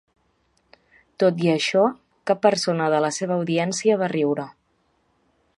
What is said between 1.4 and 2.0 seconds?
i això,